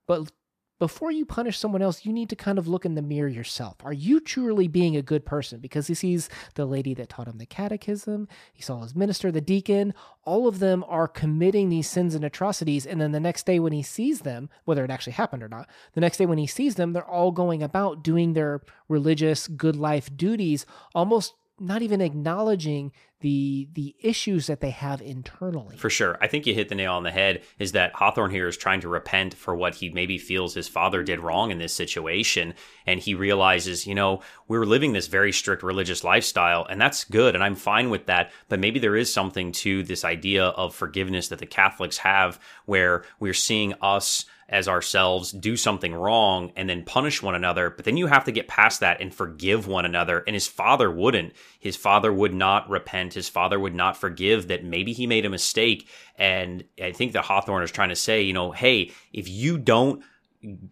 but 0.06 0.30
before 0.78 1.10
you 1.10 1.24
punish 1.24 1.58
someone 1.58 1.82
else, 1.82 2.04
you 2.04 2.12
need 2.12 2.28
to 2.28 2.36
kind 2.36 2.58
of 2.58 2.68
look 2.68 2.84
in 2.84 2.94
the 2.94 3.02
mirror 3.02 3.28
yourself. 3.28 3.76
Are 3.82 3.92
you 3.92 4.20
truly 4.20 4.68
being 4.68 4.96
a 4.96 5.02
good 5.02 5.24
person? 5.24 5.58
Because 5.60 5.86
he 5.86 5.94
sees 5.94 6.28
the 6.54 6.66
lady 6.66 6.92
that 6.94 7.08
taught 7.08 7.28
him 7.28 7.38
the 7.38 7.46
catechism, 7.46 8.28
he 8.52 8.62
saw 8.62 8.82
his 8.82 8.94
minister, 8.94 9.32
the 9.32 9.40
deacon, 9.40 9.94
all 10.24 10.46
of 10.46 10.58
them 10.58 10.84
are 10.88 11.08
committing 11.08 11.68
these 11.68 11.88
sins 11.88 12.14
and 12.14 12.24
atrocities. 12.24 12.84
And 12.84 13.00
then 13.00 13.12
the 13.12 13.20
next 13.20 13.46
day 13.46 13.58
when 13.58 13.72
he 13.72 13.82
sees 13.82 14.20
them, 14.20 14.50
whether 14.64 14.84
it 14.84 14.90
actually 14.90 15.14
happened 15.14 15.42
or 15.42 15.48
not, 15.48 15.68
the 15.94 16.00
next 16.00 16.18
day 16.18 16.26
when 16.26 16.38
he 16.38 16.46
sees 16.46 16.74
them, 16.74 16.92
they're 16.92 17.08
all 17.08 17.32
going 17.32 17.62
about 17.62 18.02
doing 18.02 18.34
their 18.34 18.60
religious 18.88 19.48
good 19.48 19.76
life 19.76 20.14
duties, 20.14 20.66
almost 20.94 21.34
not 21.58 21.82
even 21.82 22.00
acknowledging 22.00 22.92
the 23.20 23.68
the 23.72 23.96
issues 24.02 24.46
that 24.46 24.60
they 24.60 24.70
have 24.70 25.00
internally. 25.00 25.76
For 25.76 25.88
sure. 25.88 26.18
I 26.20 26.26
think 26.26 26.46
you 26.46 26.54
hit 26.54 26.68
the 26.68 26.74
nail 26.74 26.92
on 26.92 27.02
the 27.02 27.10
head 27.10 27.42
is 27.58 27.72
that 27.72 27.94
Hawthorne 27.94 28.30
here 28.30 28.46
is 28.46 28.58
trying 28.58 28.80
to 28.82 28.88
repent 28.88 29.32
for 29.32 29.56
what 29.56 29.76
he 29.76 29.88
maybe 29.88 30.18
feels 30.18 30.54
his 30.54 30.68
father 30.68 31.02
did 31.02 31.20
wrong 31.20 31.50
in 31.50 31.58
this 31.58 31.72
situation 31.72 32.54
and 32.86 33.00
he 33.00 33.14
realizes, 33.14 33.86
you 33.86 33.94
know, 33.94 34.20
we're 34.48 34.66
living 34.66 34.92
this 34.92 35.06
very 35.06 35.32
strict 35.32 35.62
religious 35.62 36.04
lifestyle 36.04 36.66
and 36.66 36.78
that's 36.80 37.04
good 37.04 37.34
and 37.34 37.42
I'm 37.42 37.54
fine 37.54 37.88
with 37.88 38.06
that, 38.06 38.32
but 38.48 38.60
maybe 38.60 38.78
there 38.78 38.96
is 38.96 39.12
something 39.12 39.50
to 39.52 39.82
this 39.82 40.04
idea 40.04 40.44
of 40.44 40.74
forgiveness 40.74 41.28
that 41.28 41.38
the 41.38 41.46
Catholics 41.46 41.98
have 41.98 42.38
where 42.66 43.02
we're 43.18 43.32
seeing 43.34 43.72
us 43.80 44.26
as 44.48 44.68
ourselves 44.68 45.32
do 45.32 45.56
something 45.56 45.92
wrong 45.92 46.52
and 46.56 46.68
then 46.68 46.84
punish 46.84 47.22
one 47.22 47.34
another. 47.34 47.70
But 47.70 47.84
then 47.84 47.96
you 47.96 48.06
have 48.06 48.24
to 48.24 48.32
get 48.32 48.46
past 48.48 48.80
that 48.80 49.00
and 49.00 49.12
forgive 49.12 49.66
one 49.66 49.84
another. 49.84 50.22
And 50.26 50.34
his 50.34 50.46
father 50.46 50.90
wouldn't. 50.90 51.32
His 51.58 51.76
father 51.76 52.12
would 52.12 52.32
not 52.32 52.68
repent. 52.68 53.14
His 53.14 53.28
father 53.28 53.58
would 53.58 53.74
not 53.74 53.96
forgive 53.96 54.48
that 54.48 54.64
maybe 54.64 54.92
he 54.92 55.06
made 55.06 55.24
a 55.26 55.30
mistake. 55.30 55.88
And 56.16 56.64
I 56.80 56.92
think 56.92 57.12
that 57.12 57.24
Hawthorne 57.24 57.64
is 57.64 57.72
trying 57.72 57.88
to 57.88 57.96
say, 57.96 58.22
you 58.22 58.32
know, 58.32 58.52
hey, 58.52 58.92
if 59.12 59.28
you 59.28 59.58
don't 59.58 60.02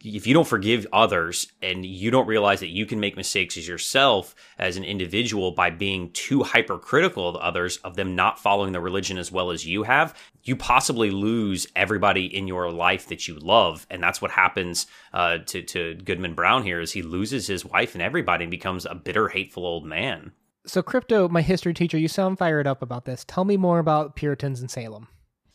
if 0.03 0.27
you 0.27 0.35
don't 0.35 0.47
forgive 0.47 0.87
others 0.93 1.47
and 1.63 1.85
you 1.85 2.11
don't 2.11 2.27
realize 2.27 2.61
that 2.61 2.69
you 2.69 2.87
can 2.87 3.01
make 3.01 3.17
mistakes 3.17 3.57
as 3.57 3.67
yourself 3.67 4.35
as 4.59 4.77
an 4.77 4.85
individual 4.85 5.53
by 5.53 5.71
being 5.71 6.11
too 6.13 6.43
hypercritical 6.43 7.29
of 7.29 7.37
others 7.37 7.79
of 7.79 7.97
them 7.97 8.15
not 8.15 8.39
following 8.39 8.73
the 8.73 8.81
religion 8.81 9.19
as 9.19 9.33
well 9.33 9.51
as 9.51 9.67
you 9.67 9.83
have 9.83 10.15
you 10.45 10.55
possibly 10.55 11.11
lose 11.11 11.67
everybody 11.75 12.27
in 12.27 12.47
your 12.47 12.71
life 12.71 13.09
that 13.09 13.27
you 13.27 13.35
love. 13.37 13.87
And 13.91 14.03
that's 14.03 14.21
what 14.21 14.31
happens 14.31 14.87
uh, 15.13 15.39
to, 15.47 15.63
to 15.63 15.95
goodman 15.95 16.35
brown 16.35 16.63
here 16.63 16.81
is 16.81 16.93
he 16.93 17.03
loses 17.03 17.47
his 17.47 17.65
wife 17.65 17.95
and 17.95 18.03
everybody 18.03 18.45
and 18.45 18.51
becomes 18.51 18.85
a 18.87 18.95
bitter 18.95 19.29
hateful 19.29 19.67
old 19.67 19.87
man. 19.87 20.33
So 20.67 20.83
crypto 20.83 21.29
my 21.29 21.43
history 21.43 21.75
teacher 21.75 21.99
you 21.99 22.09
sound 22.09 22.39
fired 22.39 22.67
up 22.67 22.83
about 22.83 23.07
this. 23.07 23.25
Tell 23.27 23.45
me 23.45 23.57
more 23.57 23.79
about 23.79 24.17
puritans 24.17 24.61
in 24.63 24.69
salem. 24.69 25.09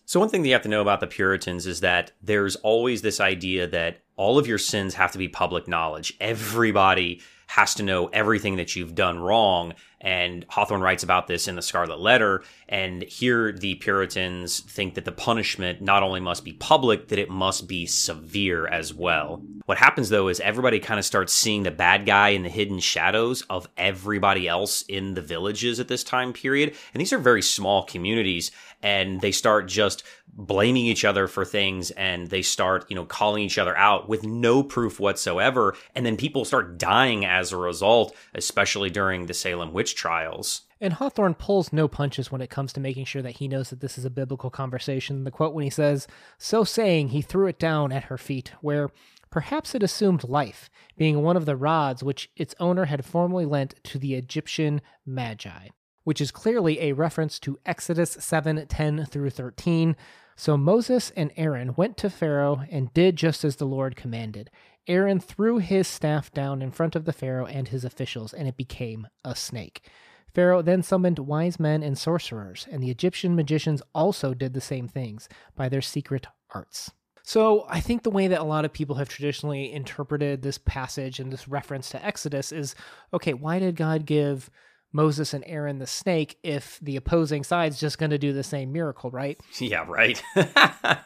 So, 0.10 0.20
one 0.20 0.30
thing 0.30 0.42
that 0.42 0.48
you 0.48 0.56
have 0.56 0.64
to 0.64 0.70
know 0.70 0.82
about 0.82 1.02
the 1.02 1.06
Puritans 1.06 1.68
is 1.68 1.82
that 1.82 2.14
there's 2.20 2.56
always 2.56 3.04
this 3.04 3.20
idea 3.20 3.68
that 3.68 4.00
all 4.20 4.38
of 4.38 4.46
your 4.46 4.58
sins 4.58 4.96
have 4.96 5.14
to 5.14 5.18
be 5.18 5.30
public 5.30 5.66
knowledge. 5.66 6.14
Everybody 6.20 7.22
has 7.48 7.74
to 7.74 7.84
know 7.84 8.08
everything 8.08 8.58
that 8.58 8.76
you've 8.76 8.94
done 8.94 9.18
wrong. 9.18 9.74
And 10.02 10.46
Hawthorne 10.50 10.82
writes 10.82 11.04
about 11.04 11.26
this 11.26 11.48
in 11.48 11.56
the 11.56 11.62
Scarlet 11.62 12.00
Letter. 12.00 12.44
And 12.68 13.02
here 13.04 13.52
the 13.52 13.76
Puritans 13.76 14.60
think 14.60 14.94
that 14.94 15.06
the 15.06 15.12
punishment 15.12 15.82
not 15.82 16.04
only 16.04 16.20
must 16.20 16.46
be 16.46 16.54
public, 16.54 17.08
that 17.08 17.18
it 17.18 17.30
must 17.30 17.68
be 17.68 17.86
severe 17.86 18.68
as 18.68 18.94
well. 18.94 19.42
What 19.66 19.80
happens 19.80 20.10
though 20.10 20.28
is 20.28 20.40
everybody 20.42 20.80
kind 20.80 21.00
of 21.00 21.06
starts 21.06 21.34
seeing 21.34 21.64
the 21.64 21.72
bad 21.72 22.06
guy 22.06 22.30
in 22.30 22.44
the 22.44 22.50
hidden 22.50 22.80
shadows 22.80 23.42
of 23.50 23.68
everybody 23.78 24.48
else 24.48 24.84
in 24.84 25.16
the 25.16 25.22
villages 25.22 25.80
at 25.80 25.88
this 25.88 26.04
time 26.04 26.34
period. 26.34 26.76
And 26.94 27.02
these 27.02 27.14
are 27.14 27.20
very 27.20 27.42
small 27.42 27.84
communities 27.84 28.52
and 28.84 29.22
they 29.22 29.32
start 29.32 29.68
just 29.68 30.04
blaming 30.34 30.86
each 30.86 31.06
other 31.06 31.28
for 31.28 31.46
things 31.46 31.92
and 31.92 32.28
they 32.28 32.42
start, 32.42 32.86
you 32.90 32.96
know, 32.96 33.06
calling 33.06 33.44
each 33.44 33.58
other 33.58 33.76
out 33.78 34.08
with 34.08 34.24
no 34.24 34.64
proof 34.64 35.00
whatsoever. 35.00 35.76
And 35.96 36.06
then 36.06 36.18
people 36.18 36.46
start 36.46 36.78
dying 36.78 37.26
as 37.26 37.52
a 37.52 37.58
result, 37.58 38.16
especially 38.34 38.90
during 38.90 39.26
the 39.26 39.34
Salem 39.34 39.74
witch 39.74 39.96
trials. 39.96 40.62
And 40.82 40.94
Hawthorne 40.94 41.34
pulls 41.34 41.74
no 41.74 41.88
punches 41.88 42.32
when 42.32 42.42
it 42.42 42.50
comes 42.50 42.72
to 42.74 42.80
making 42.80 43.06
sure 43.06 43.22
that 43.22 43.38
he 43.38 43.50
knows 43.50 43.70
that 43.70 43.82
this 43.82 43.98
is 43.98 44.06
a 44.06 44.10
biblical 44.10 44.50
conversation. 44.50 45.26
The 45.26 45.32
quote 45.32 45.54
when 45.54 45.66
he 45.66 45.70
says, 45.70 46.08
So 46.38 46.64
saying, 46.64 47.10
he 47.10 47.22
threw 47.22 47.48
it 47.48 47.60
down 47.60 47.92
at 47.92 48.06
her 48.06 48.18
feet, 48.18 48.54
where 48.62 48.90
perhaps 49.30 49.76
it 49.76 49.84
assumed 49.84 50.24
life, 50.24 50.70
being 50.96 51.22
one 51.22 51.36
of 51.36 51.46
the 51.46 51.58
rods 51.58 52.02
which 52.02 52.30
its 52.38 52.56
owner 52.60 52.86
had 52.86 53.04
formerly 53.04 53.46
lent 53.46 53.76
to 53.84 54.00
the 54.00 54.16
Egyptian 54.16 54.82
Magi 55.06 55.70
which 56.10 56.22
is 56.22 56.32
clearly 56.32 56.82
a 56.82 56.94
reference 56.94 57.38
to 57.38 57.60
Exodus 57.68 58.18
7 58.20 58.66
10 58.66 59.06
through 59.06 59.30
13. 59.30 59.96
So 60.36 60.58
Moses 60.58 61.12
and 61.16 61.32
Aaron 61.38 61.76
went 61.78 61.98
to 61.98 62.10
Pharaoh 62.10 62.64
and 62.72 62.92
did 62.96 63.16
just 63.16 63.46
as 63.46 63.58
the 63.58 63.68
Lord 63.68 63.96
commanded. 63.96 64.50
Aaron 64.88 65.20
threw 65.20 65.60
his 65.60 65.88
staff 65.88 66.32
down 66.32 66.64
in 66.64 66.72
front 66.72 66.96
of 66.96 67.06
the 67.06 67.14
Pharaoh 67.14 67.46
and 67.46 67.68
his 67.68 67.86
officials, 67.86 68.34
and 68.34 68.48
it 68.48 68.58
became 68.58 69.06
a 69.24 69.36
snake. 69.36 69.88
Pharaoh 70.34 70.64
then 70.64 70.82
summoned 70.82 71.20
wise 71.20 71.60
men 71.60 71.84
and 71.84 71.96
sorcerers, 71.96 72.68
and 72.72 72.82
the 72.82 72.90
Egyptian 72.90 73.36
magicians 73.36 73.84
also 73.94 74.34
did 74.34 74.56
the 74.56 74.62
same 74.62 74.88
things 74.88 75.30
by 75.56 75.70
their 75.70 75.80
secret 75.80 76.26
arts. 76.56 76.90
So, 77.22 77.68
I 77.70 77.82
think 77.82 78.02
the 78.02 78.10
way 78.10 78.28
that 78.28 78.42
a 78.42 78.44
lot 78.44 78.66
of 78.66 78.74
people 78.74 78.96
have 78.96 79.10
traditionally 79.10 79.72
interpreted 79.72 80.42
this 80.42 80.58
passage 80.58 81.20
and 81.20 81.32
this 81.32 81.48
reference 81.48 81.92
to 81.92 82.04
Exodus 82.04 82.52
is 82.52 82.74
okay, 83.14 83.36
why 83.36 83.60
did 83.60 83.76
God 83.76 84.08
give 84.08 84.50
Moses 84.92 85.34
and 85.34 85.44
Aaron 85.46 85.80
the 85.80 85.88
snake 85.88 86.38
if 86.44 86.80
the 86.82 86.96
opposing 86.96 87.44
side's 87.44 87.80
just 87.80 87.98
going 87.98 88.10
to 88.12 88.18
do 88.18 88.34
the 88.34 88.44
same 88.44 88.72
miracle, 88.72 89.12
right? 89.12 89.40
Yeah, 89.60 89.86
right. 89.88 90.24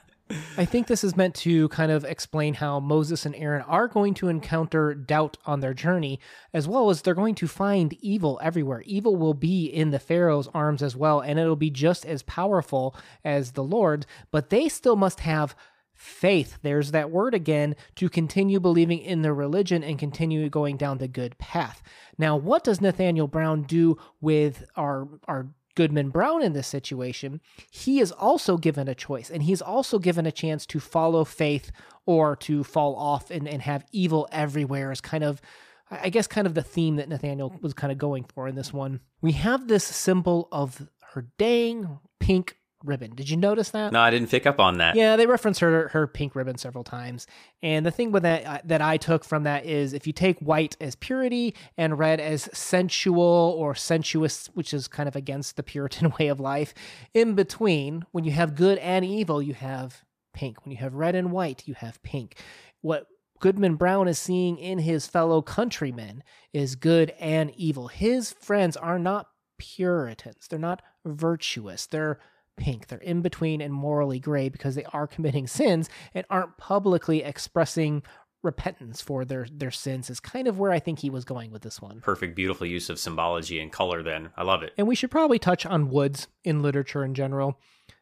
I 0.57 0.65
think 0.65 0.87
this 0.87 1.03
is 1.03 1.17
meant 1.17 1.35
to 1.35 1.67
kind 1.69 1.91
of 1.91 2.05
explain 2.05 2.53
how 2.53 2.79
Moses 2.79 3.25
and 3.25 3.35
Aaron 3.35 3.61
are 3.63 3.87
going 3.87 4.13
to 4.15 4.29
encounter 4.29 4.93
doubt 4.93 5.37
on 5.45 5.59
their 5.59 5.73
journey, 5.73 6.19
as 6.53 6.67
well 6.67 6.89
as 6.89 7.01
they're 7.01 7.13
going 7.13 7.35
to 7.35 7.47
find 7.47 7.93
evil 8.01 8.39
everywhere. 8.41 8.81
Evil 8.85 9.15
will 9.15 9.33
be 9.33 9.65
in 9.65 9.91
the 9.91 9.99
Pharaoh's 9.99 10.47
arms 10.53 10.81
as 10.81 10.95
well, 10.95 11.19
and 11.19 11.39
it'll 11.39 11.55
be 11.55 11.69
just 11.69 12.05
as 12.05 12.23
powerful 12.23 12.95
as 13.25 13.51
the 13.51 13.63
Lord, 13.63 14.05
but 14.31 14.49
they 14.49 14.69
still 14.69 14.95
must 14.95 15.19
have 15.21 15.55
faith. 15.93 16.57
There's 16.61 16.91
that 16.91 17.11
word 17.11 17.33
again 17.33 17.75
to 17.95 18.09
continue 18.09 18.59
believing 18.59 18.99
in 18.99 19.21
their 19.21 19.33
religion 19.33 19.83
and 19.83 19.99
continue 19.99 20.49
going 20.49 20.77
down 20.77 20.97
the 20.97 21.07
good 21.07 21.37
path. 21.37 21.81
Now, 22.17 22.35
what 22.35 22.63
does 22.63 22.81
Nathaniel 22.81 23.27
Brown 23.27 23.63
do 23.63 23.97
with 24.21 24.65
our 24.75 25.07
our 25.27 25.47
Goodman 25.75 26.09
Brown 26.09 26.43
in 26.43 26.53
this 26.53 26.67
situation, 26.67 27.41
he 27.71 27.99
is 27.99 28.11
also 28.11 28.57
given 28.57 28.87
a 28.87 28.95
choice 28.95 29.29
and 29.29 29.43
he's 29.43 29.61
also 29.61 29.97
given 29.97 30.25
a 30.25 30.31
chance 30.31 30.65
to 30.67 30.79
follow 30.79 31.25
faith 31.25 31.71
or 32.05 32.35
to 32.37 32.63
fall 32.63 32.95
off 32.95 33.31
and, 33.31 33.47
and 33.47 33.61
have 33.61 33.85
evil 33.91 34.27
everywhere 34.31 34.91
is 34.91 35.01
kind 35.01 35.23
of 35.23 35.41
I 35.89 36.09
guess 36.09 36.27
kind 36.27 36.47
of 36.47 36.55
the 36.55 36.63
theme 36.63 36.95
that 36.95 37.09
Nathaniel 37.09 37.55
was 37.61 37.73
kind 37.73 37.91
of 37.91 37.97
going 37.97 38.23
for 38.23 38.47
in 38.47 38.55
this 38.55 38.73
one. 38.73 39.01
We 39.21 39.33
have 39.33 39.67
this 39.67 39.83
symbol 39.83 40.47
of 40.51 40.87
her 41.13 41.27
dang 41.37 41.99
pink 42.19 42.57
ribbon. 42.83 43.15
Did 43.15 43.29
you 43.29 43.37
notice 43.37 43.69
that? 43.71 43.91
No, 43.93 44.01
I 44.01 44.11
didn't 44.11 44.29
pick 44.29 44.45
up 44.45 44.59
on 44.59 44.77
that. 44.77 44.95
Yeah, 44.95 45.15
they 45.15 45.25
reference 45.25 45.59
her 45.59 45.89
her 45.89 46.07
pink 46.07 46.35
ribbon 46.35 46.57
several 46.57 46.83
times. 46.83 47.27
And 47.61 47.85
the 47.85 47.91
thing 47.91 48.11
with 48.11 48.23
that 48.23 48.45
uh, 48.45 48.59
that 48.65 48.81
I 48.81 48.97
took 48.97 49.23
from 49.23 49.43
that 49.43 49.65
is 49.65 49.93
if 49.93 50.05
you 50.07 50.13
take 50.13 50.39
white 50.39 50.75
as 50.79 50.95
purity 50.95 51.55
and 51.77 51.97
red 51.97 52.19
as 52.19 52.49
sensual 52.53 53.55
or 53.57 53.75
sensuous, 53.75 54.47
which 54.53 54.73
is 54.73 54.87
kind 54.87 55.07
of 55.07 55.15
against 55.15 55.55
the 55.55 55.63
Puritan 55.63 56.13
way 56.19 56.27
of 56.27 56.39
life, 56.39 56.73
in 57.13 57.35
between, 57.35 58.05
when 58.11 58.23
you 58.23 58.31
have 58.31 58.55
good 58.55 58.77
and 58.79 59.05
evil, 59.05 59.41
you 59.41 59.53
have 59.53 60.03
pink. 60.33 60.65
When 60.65 60.71
you 60.71 60.77
have 60.77 60.93
red 60.93 61.15
and 61.15 61.31
white, 61.31 61.67
you 61.67 61.75
have 61.75 62.01
pink. 62.03 62.37
What 62.81 63.07
Goodman 63.39 63.75
Brown 63.75 64.07
is 64.07 64.19
seeing 64.19 64.57
in 64.57 64.79
his 64.79 65.05
fellow 65.05 65.41
countrymen 65.41 66.23
is 66.53 66.75
good 66.75 67.13
and 67.19 67.51
evil. 67.55 67.89
His 67.89 68.31
friends 68.31 68.77
are 68.77 68.97
not 68.97 69.27
Puritans. 69.57 70.47
They're 70.49 70.59
not 70.59 70.81
virtuous. 71.05 71.85
They're 71.85 72.19
pink. 72.57 72.87
They're 72.87 72.99
in 72.99 73.21
between 73.21 73.61
and 73.61 73.73
morally 73.73 74.19
gray 74.19 74.49
because 74.49 74.75
they 74.75 74.85
are 74.85 75.07
committing 75.07 75.47
sins 75.47 75.89
and 76.13 76.25
aren't 76.29 76.57
publicly 76.57 77.23
expressing 77.23 78.03
repentance 78.43 78.99
for 79.01 79.23
their 79.23 79.47
their 79.51 79.71
sins 79.71 80.09
is 80.09 80.19
kind 80.19 80.47
of 80.47 80.59
where 80.59 80.71
I 80.71 80.79
think 80.79 80.99
he 80.99 81.09
was 81.09 81.25
going 81.25 81.51
with 81.51 81.61
this 81.61 81.81
one. 81.81 82.01
Perfect, 82.01 82.35
beautiful 82.35 82.67
use 82.67 82.89
of 82.89 82.99
symbology 82.99 83.59
and 83.59 83.71
color 83.71 84.03
then. 84.03 84.29
I 84.35 84.43
love 84.43 84.63
it. 84.63 84.73
And 84.77 84.87
we 84.87 84.95
should 84.95 85.11
probably 85.11 85.39
touch 85.39 85.65
on 85.65 85.89
woods 85.89 86.27
in 86.43 86.61
literature 86.61 87.03
in 87.03 87.13
general. 87.13 87.59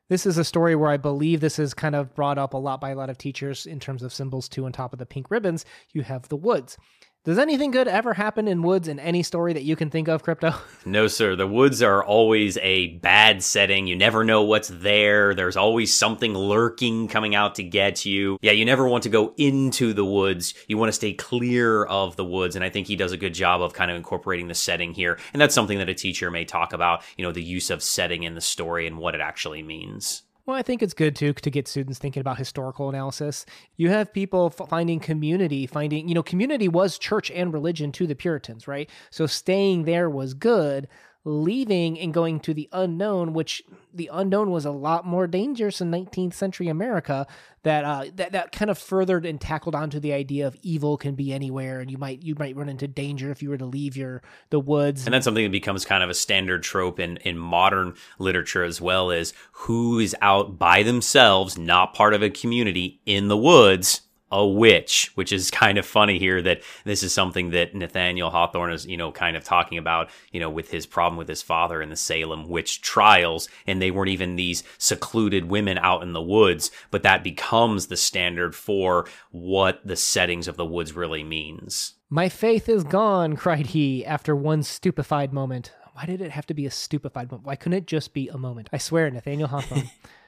This 0.09 0.25
is 0.25 0.37
a 0.37 0.43
story 0.43 0.75
where 0.75 0.89
I 0.89 0.97
believe 0.97 1.39
this 1.39 1.57
is 1.57 1.73
kind 1.73 1.95
of 1.95 2.13
brought 2.13 2.37
up 2.37 2.53
a 2.53 2.57
lot 2.57 2.81
by 2.81 2.89
a 2.89 2.95
lot 2.95 3.09
of 3.09 3.17
teachers 3.17 3.65
in 3.65 3.79
terms 3.79 4.03
of 4.03 4.13
symbols 4.13 4.49
too 4.49 4.65
on 4.65 4.73
top 4.73 4.91
of 4.91 4.99
the 4.99 5.05
pink 5.05 5.31
ribbons. 5.31 5.63
You 5.93 6.01
have 6.01 6.27
the 6.27 6.35
woods. 6.35 6.77
Does 7.23 7.37
anything 7.37 7.69
good 7.69 7.87
ever 7.87 8.15
happen 8.15 8.47
in 8.47 8.63
woods 8.63 8.87
in 8.87 8.99
any 8.99 9.21
story 9.21 9.53
that 9.53 9.61
you 9.61 9.75
can 9.75 9.91
think 9.91 10.07
of, 10.07 10.23
Crypto? 10.23 10.55
No, 10.83 11.05
sir. 11.05 11.35
The 11.35 11.45
woods 11.45 11.83
are 11.83 12.03
always 12.03 12.57
a 12.57 12.97
bad 12.97 13.43
setting. 13.43 13.85
You 13.85 13.95
never 13.95 14.23
know 14.23 14.41
what's 14.41 14.69
there. 14.69 15.35
There's 15.35 15.55
always 15.55 15.95
something 15.95 16.33
lurking 16.33 17.07
coming 17.07 17.35
out 17.35 17.53
to 17.55 17.63
get 17.63 18.03
you. 18.03 18.39
Yeah, 18.41 18.53
you 18.53 18.65
never 18.65 18.87
want 18.87 19.03
to 19.03 19.09
go 19.09 19.35
into 19.37 19.93
the 19.93 20.03
woods. 20.03 20.55
You 20.67 20.79
want 20.79 20.89
to 20.89 20.93
stay 20.93 21.13
clear 21.13 21.83
of 21.83 22.15
the 22.15 22.25
woods. 22.25 22.55
And 22.55 22.65
I 22.65 22.71
think 22.71 22.87
he 22.87 22.95
does 22.95 23.11
a 23.11 23.17
good 23.17 23.35
job 23.35 23.61
of 23.61 23.73
kind 23.73 23.91
of 23.91 23.97
incorporating 23.97 24.47
the 24.47 24.55
setting 24.55 24.95
here. 24.95 25.19
And 25.33 25.39
that's 25.39 25.53
something 25.53 25.77
that 25.77 25.89
a 25.89 25.93
teacher 25.93 26.31
may 26.31 26.45
talk 26.45 26.73
about, 26.73 27.03
you 27.15 27.23
know, 27.23 27.31
the 27.31 27.43
use 27.43 27.69
of 27.69 27.83
setting 27.83 28.23
in 28.23 28.33
the 28.33 28.41
story 28.41 28.87
and 28.87 28.97
what 28.97 29.13
it 29.13 29.21
actually 29.21 29.61
means. 29.61 30.23
Well, 30.51 30.59
I 30.59 30.63
think 30.63 30.83
it's 30.83 30.93
good 30.93 31.15
too 31.15 31.31
to 31.31 31.49
get 31.49 31.65
students 31.65 31.97
thinking 31.97 32.19
about 32.19 32.37
historical 32.37 32.89
analysis. 32.89 33.45
You 33.77 33.87
have 33.87 34.11
people 34.11 34.49
finding 34.49 34.99
community, 34.99 35.65
finding, 35.65 36.09
you 36.09 36.13
know, 36.13 36.23
community 36.23 36.67
was 36.67 36.97
church 36.99 37.31
and 37.31 37.53
religion 37.53 37.93
to 37.93 38.05
the 38.05 38.15
Puritans, 38.15 38.67
right? 38.67 38.89
So 39.11 39.27
staying 39.27 39.85
there 39.85 40.09
was 40.09 40.33
good 40.33 40.89
leaving 41.23 41.99
and 41.99 42.13
going 42.13 42.39
to 42.39 42.53
the 42.53 42.67
unknown, 42.71 43.33
which 43.33 43.61
the 43.93 44.09
unknown 44.11 44.49
was 44.49 44.65
a 44.65 44.71
lot 44.71 45.05
more 45.05 45.27
dangerous 45.27 45.79
in 45.79 45.91
19th 45.91 46.33
century 46.33 46.67
America. 46.67 47.27
That 47.63 47.85
uh, 47.85 48.05
that 48.15 48.31
that 48.31 48.51
kind 48.51 48.71
of 48.71 48.77
furthered 48.79 49.23
and 49.23 49.39
tackled 49.39 49.75
onto 49.75 49.99
the 49.99 50.13
idea 50.13 50.47
of 50.47 50.57
evil 50.63 50.97
can 50.97 51.13
be 51.13 51.31
anywhere, 51.31 51.79
and 51.79 51.91
you 51.91 51.97
might 51.99 52.23
you 52.23 52.33
might 52.33 52.55
run 52.55 52.69
into 52.69 52.87
danger 52.87 53.29
if 53.29 53.43
you 53.43 53.49
were 53.49 53.57
to 53.57 53.65
leave 53.65 53.95
your 53.95 54.23
the 54.49 54.59
woods. 54.59 55.05
And 55.05 55.13
that's 55.13 55.25
something 55.25 55.43
that 55.43 55.51
becomes 55.51 55.85
kind 55.85 56.03
of 56.03 56.09
a 56.09 56.15
standard 56.15 56.63
trope 56.63 56.99
in 56.99 57.17
in 57.17 57.37
modern 57.37 57.93
literature 58.17 58.63
as 58.63 58.81
well 58.81 59.11
is 59.11 59.33
who 59.51 59.99
is 59.99 60.15
out 60.21 60.57
by 60.57 60.81
themselves, 60.81 61.55
not 61.55 61.93
part 61.93 62.15
of 62.15 62.23
a 62.23 62.31
community 62.31 62.99
in 63.05 63.27
the 63.27 63.37
woods 63.37 64.01
a 64.31 64.45
witch, 64.45 65.11
which 65.15 65.31
is 65.31 65.51
kind 65.61 65.77
of 65.77 65.85
funny 65.85 66.19
here 66.19 66.41
that 66.41 66.61
this 66.83 67.03
is 67.03 67.13
something 67.13 67.51
that 67.51 67.75
Nathaniel 67.75 68.29
Hawthorne 68.29 68.71
is, 68.71 68.85
you 68.85 68.97
know, 68.97 69.11
kind 69.11 69.35
of 69.35 69.43
talking 69.43 69.77
about, 69.77 70.09
you 70.31 70.39
know, 70.39 70.49
with 70.49 70.71
his 70.71 70.85
problem 70.85 71.17
with 71.17 71.27
his 71.27 71.41
father 71.41 71.81
in 71.81 71.89
the 71.89 71.95
Salem 71.95 72.47
witch 72.47 72.81
trials. 72.81 73.49
And 73.67 73.81
they 73.81 73.91
weren't 73.91 74.09
even 74.09 74.35
these 74.35 74.63
secluded 74.77 75.45
women 75.45 75.77
out 75.77 76.03
in 76.03 76.13
the 76.13 76.21
woods, 76.21 76.71
but 76.89 77.03
that 77.03 77.23
becomes 77.23 77.87
the 77.87 77.97
standard 77.97 78.55
for 78.55 79.07
what 79.31 79.85
the 79.85 79.95
settings 79.95 80.47
of 80.47 80.57
the 80.57 80.65
woods 80.65 80.93
really 80.93 81.23
means. 81.23 81.93
My 82.09 82.27
faith 82.27 82.67
is 82.67 82.83
gone, 82.83 83.35
cried 83.37 83.67
he 83.67 84.05
after 84.05 84.35
one 84.35 84.63
stupefied 84.63 85.31
moment. 85.31 85.71
Why 85.93 86.05
did 86.05 86.21
it 86.21 86.31
have 86.31 86.45
to 86.47 86.53
be 86.53 86.65
a 86.65 86.71
stupefied 86.71 87.31
moment? 87.31 87.45
Why 87.47 87.55
couldn't 87.55 87.77
it 87.77 87.87
just 87.87 88.13
be 88.13 88.27
a 88.29 88.37
moment? 88.37 88.69
I 88.71 88.77
swear, 88.77 89.09
Nathaniel 89.09 89.47
Hawthorne. 89.47 89.89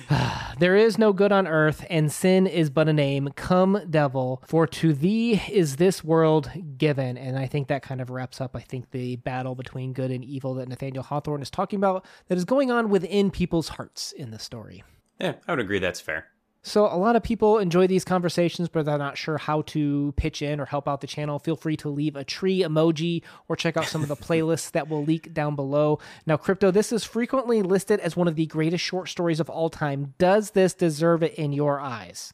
there 0.58 0.76
is 0.76 0.98
no 0.98 1.12
good 1.12 1.32
on 1.32 1.46
earth, 1.46 1.84
and 1.90 2.10
sin 2.10 2.46
is 2.46 2.70
but 2.70 2.88
a 2.88 2.92
name. 2.92 3.30
Come, 3.36 3.80
devil, 3.88 4.42
for 4.46 4.66
to 4.66 4.92
thee 4.92 5.42
is 5.50 5.76
this 5.76 6.02
world 6.02 6.50
given. 6.76 7.16
And 7.16 7.38
I 7.38 7.46
think 7.46 7.68
that 7.68 7.82
kind 7.82 8.00
of 8.00 8.10
wraps 8.10 8.40
up, 8.40 8.56
I 8.56 8.60
think, 8.60 8.90
the 8.90 9.16
battle 9.16 9.54
between 9.54 9.92
good 9.92 10.10
and 10.10 10.24
evil 10.24 10.54
that 10.54 10.68
Nathaniel 10.68 11.02
Hawthorne 11.02 11.42
is 11.42 11.50
talking 11.50 11.78
about 11.78 12.04
that 12.28 12.38
is 12.38 12.44
going 12.44 12.70
on 12.70 12.88
within 12.88 13.30
people's 13.30 13.70
hearts 13.70 14.12
in 14.12 14.30
the 14.30 14.38
story. 14.38 14.82
Yeah, 15.20 15.34
I 15.46 15.52
would 15.52 15.60
agree 15.60 15.78
that's 15.78 16.00
fair. 16.00 16.26
So, 16.64 16.86
a 16.86 16.96
lot 16.96 17.16
of 17.16 17.24
people 17.24 17.58
enjoy 17.58 17.88
these 17.88 18.04
conversations, 18.04 18.68
but 18.68 18.86
they're 18.86 18.96
not 18.96 19.18
sure 19.18 19.36
how 19.36 19.62
to 19.62 20.14
pitch 20.16 20.42
in 20.42 20.60
or 20.60 20.64
help 20.64 20.86
out 20.86 21.00
the 21.00 21.08
channel. 21.08 21.40
Feel 21.40 21.56
free 21.56 21.76
to 21.78 21.88
leave 21.88 22.14
a 22.14 22.22
tree 22.22 22.60
emoji 22.60 23.22
or 23.48 23.56
check 23.56 23.76
out 23.76 23.86
some 23.86 24.00
of 24.00 24.08
the 24.08 24.14
playlists 24.16 24.70
that 24.70 24.88
will 24.88 25.02
leak 25.04 25.34
down 25.34 25.56
below. 25.56 25.98
Now, 26.24 26.36
Crypto, 26.36 26.70
this 26.70 26.92
is 26.92 27.02
frequently 27.02 27.62
listed 27.62 27.98
as 27.98 28.16
one 28.16 28.28
of 28.28 28.36
the 28.36 28.46
greatest 28.46 28.84
short 28.84 29.08
stories 29.08 29.40
of 29.40 29.50
all 29.50 29.70
time. 29.70 30.14
Does 30.18 30.52
this 30.52 30.72
deserve 30.72 31.24
it 31.24 31.34
in 31.34 31.52
your 31.52 31.80
eyes? 31.80 32.32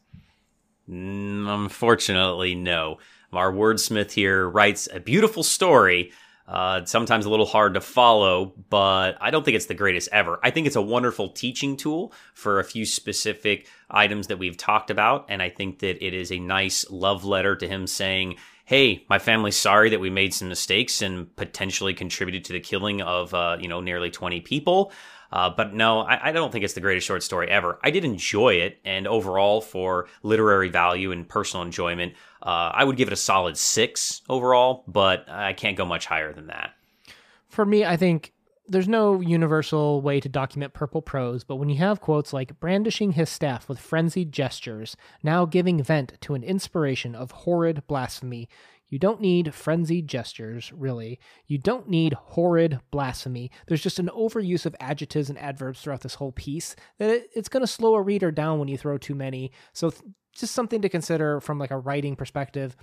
Mm, 0.86 1.48
unfortunately, 1.48 2.54
no. 2.54 2.98
Our 3.32 3.50
wordsmith 3.50 4.12
here 4.12 4.46
writes 4.46 4.88
a 4.92 5.00
beautiful 5.00 5.42
story 5.42 6.12
uh, 6.48 6.82
sometimes 6.86 7.26
a 7.26 7.30
little 7.30 7.46
hard 7.46 7.74
to 7.74 7.80
follow, 7.80 8.54
but 8.70 9.18
I 9.20 9.30
don't 9.30 9.44
think 9.44 9.54
it's 9.54 9.66
the 9.66 9.74
greatest 9.74 10.08
ever. 10.12 10.40
I 10.42 10.50
think 10.50 10.66
it's 10.66 10.76
a 10.76 10.82
wonderful 10.82 11.28
teaching 11.28 11.76
tool 11.76 12.12
for 12.32 12.58
a 12.58 12.64
few 12.64 12.86
specific 12.86 13.68
items 13.90 14.28
that 14.28 14.38
we've 14.38 14.56
talked 14.56 14.90
about. 14.90 15.26
And 15.28 15.42
I 15.42 15.50
think 15.50 15.80
that 15.80 16.04
it 16.04 16.14
is 16.14 16.32
a 16.32 16.38
nice 16.38 16.88
love 16.90 17.24
letter 17.24 17.54
to 17.56 17.68
him 17.68 17.86
saying, 17.86 18.36
Hey, 18.68 19.06
my 19.08 19.18
family's 19.18 19.56
sorry 19.56 19.88
that 19.88 19.98
we 19.98 20.10
made 20.10 20.34
some 20.34 20.50
mistakes 20.50 21.00
and 21.00 21.34
potentially 21.36 21.94
contributed 21.94 22.44
to 22.44 22.52
the 22.52 22.60
killing 22.60 23.00
of, 23.00 23.32
uh, 23.32 23.56
you 23.58 23.66
know, 23.66 23.80
nearly 23.80 24.10
20 24.10 24.42
people. 24.42 24.92
Uh, 25.32 25.48
but 25.48 25.72
no, 25.72 26.00
I, 26.00 26.28
I, 26.28 26.32
don't 26.32 26.52
think 26.52 26.66
it's 26.66 26.74
the 26.74 26.82
greatest 26.82 27.06
short 27.06 27.22
story 27.22 27.48
ever. 27.48 27.78
I 27.82 27.90
did 27.90 28.04
enjoy 28.04 28.56
it, 28.56 28.78
and 28.84 29.06
overall, 29.06 29.62
for 29.62 30.06
literary 30.22 30.68
value 30.68 31.12
and 31.12 31.26
personal 31.26 31.64
enjoyment, 31.64 32.12
uh, 32.42 32.72
I 32.74 32.84
would 32.84 32.98
give 32.98 33.08
it 33.08 33.14
a 33.14 33.16
solid 33.16 33.56
six 33.56 34.20
overall, 34.28 34.84
but 34.86 35.24
I 35.30 35.54
can't 35.54 35.78
go 35.78 35.86
much 35.86 36.04
higher 36.04 36.34
than 36.34 36.48
that. 36.48 36.72
For 37.48 37.64
me, 37.64 37.86
I 37.86 37.96
think 37.96 38.34
there's 38.68 38.88
no 38.88 39.20
universal 39.20 40.00
way 40.00 40.20
to 40.20 40.28
document 40.28 40.74
purple 40.74 41.02
prose, 41.02 41.42
but 41.44 41.56
when 41.56 41.68
you 41.68 41.76
have 41.78 42.00
quotes 42.00 42.32
like 42.32 42.60
brandishing 42.60 43.12
his 43.12 43.30
staff 43.30 43.68
with 43.68 43.78
frenzied 43.78 44.32
gestures, 44.32 44.96
now 45.22 45.46
giving 45.46 45.82
vent 45.82 46.20
to 46.20 46.34
an 46.34 46.44
inspiration 46.44 47.14
of 47.14 47.30
horrid 47.30 47.86
blasphemy, 47.86 48.48
you 48.88 48.98
don't 48.98 49.20
need 49.20 49.54
frenzied 49.54 50.08
gestures, 50.08 50.72
really. 50.72 51.20
You 51.46 51.58
don't 51.58 51.88
need 51.88 52.14
horrid 52.14 52.80
blasphemy. 52.90 53.50
There's 53.66 53.82
just 53.82 53.98
an 53.98 54.10
overuse 54.14 54.64
of 54.64 54.76
adjectives 54.80 55.28
and 55.28 55.38
adverbs 55.38 55.80
throughout 55.80 56.00
this 56.00 56.14
whole 56.14 56.32
piece 56.32 56.74
that 56.98 57.10
it, 57.10 57.30
it's 57.34 57.50
going 57.50 57.62
to 57.62 57.66
slow 57.66 57.94
a 57.94 58.02
reader 58.02 58.30
down 58.30 58.58
when 58.58 58.68
you 58.68 58.78
throw 58.78 58.96
too 58.96 59.14
many. 59.14 59.52
So, 59.72 59.90
th- 59.90 60.02
just 60.34 60.54
something 60.54 60.80
to 60.82 60.88
consider 60.88 61.40
from 61.40 61.58
like 61.58 61.70
a 61.70 61.78
writing 61.78 62.16
perspective. 62.16 62.76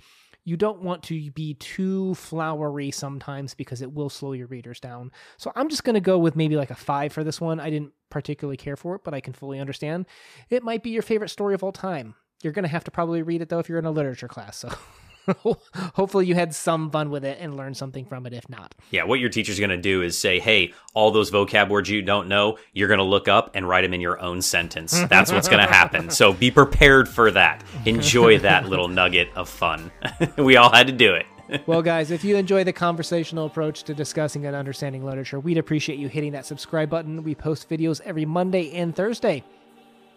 You 0.46 0.56
don't 0.56 0.80
want 0.80 1.02
to 1.04 1.30
be 1.32 1.54
too 1.54 2.14
flowery 2.14 2.92
sometimes 2.92 3.52
because 3.52 3.82
it 3.82 3.92
will 3.92 4.08
slow 4.08 4.32
your 4.32 4.46
readers 4.46 4.78
down. 4.78 5.10
So 5.38 5.50
I'm 5.56 5.68
just 5.68 5.82
going 5.82 5.94
to 5.94 6.00
go 6.00 6.18
with 6.18 6.36
maybe 6.36 6.56
like 6.56 6.70
a 6.70 6.76
five 6.76 7.12
for 7.12 7.24
this 7.24 7.40
one. 7.40 7.58
I 7.58 7.68
didn't 7.68 7.92
particularly 8.10 8.56
care 8.56 8.76
for 8.76 8.94
it, 8.94 9.02
but 9.02 9.12
I 9.12 9.20
can 9.20 9.32
fully 9.32 9.58
understand. 9.58 10.06
It 10.48 10.62
might 10.62 10.84
be 10.84 10.90
your 10.90 11.02
favorite 11.02 11.30
story 11.30 11.54
of 11.54 11.64
all 11.64 11.72
time. 11.72 12.14
You're 12.44 12.52
going 12.52 12.62
to 12.62 12.68
have 12.68 12.84
to 12.84 12.92
probably 12.92 13.22
read 13.22 13.42
it 13.42 13.48
though 13.48 13.58
if 13.58 13.68
you're 13.68 13.80
in 13.80 13.86
a 13.86 13.90
literature 13.90 14.28
class. 14.28 14.56
So 14.56 14.68
Hopefully, 15.94 16.26
you 16.26 16.34
had 16.34 16.54
some 16.54 16.90
fun 16.90 17.10
with 17.10 17.24
it 17.24 17.38
and 17.40 17.56
learned 17.56 17.76
something 17.76 18.04
from 18.04 18.26
it, 18.26 18.32
if 18.32 18.48
not. 18.48 18.74
Yeah, 18.90 19.04
what 19.04 19.20
your 19.20 19.28
teacher's 19.28 19.58
going 19.58 19.70
to 19.70 19.76
do 19.76 20.02
is 20.02 20.18
say, 20.18 20.38
hey, 20.38 20.72
all 20.94 21.10
those 21.10 21.30
vocab 21.30 21.68
words 21.68 21.90
you 21.90 22.02
don't 22.02 22.28
know, 22.28 22.58
you're 22.72 22.88
going 22.88 22.98
to 22.98 23.04
look 23.04 23.28
up 23.28 23.50
and 23.54 23.68
write 23.68 23.82
them 23.82 23.94
in 23.94 24.00
your 24.00 24.20
own 24.20 24.42
sentence. 24.42 24.92
That's 25.10 25.32
what's 25.32 25.48
going 25.48 25.64
to 25.64 25.72
happen. 25.72 26.10
So 26.10 26.32
be 26.32 26.50
prepared 26.50 27.08
for 27.08 27.30
that. 27.32 27.64
Enjoy 27.84 28.38
that 28.40 28.68
little 28.68 28.88
nugget 28.88 29.28
of 29.34 29.48
fun. 29.48 29.90
we 30.38 30.56
all 30.56 30.70
had 30.70 30.86
to 30.86 30.92
do 30.92 31.14
it. 31.14 31.26
well, 31.66 31.82
guys, 31.82 32.10
if 32.10 32.24
you 32.24 32.36
enjoy 32.36 32.64
the 32.64 32.72
conversational 32.72 33.46
approach 33.46 33.84
to 33.84 33.94
discussing 33.94 34.46
and 34.46 34.56
understanding 34.56 35.04
literature, 35.04 35.38
we'd 35.38 35.58
appreciate 35.58 35.98
you 35.98 36.08
hitting 36.08 36.32
that 36.32 36.46
subscribe 36.46 36.90
button. 36.90 37.22
We 37.22 37.34
post 37.34 37.68
videos 37.68 38.00
every 38.04 38.24
Monday 38.24 38.72
and 38.72 38.94
Thursday. 38.94 39.44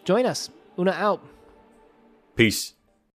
Join 0.05 0.25
us. 0.25 0.49
Una 0.77 0.91
out. 0.91 1.23
Peace. 2.35 2.73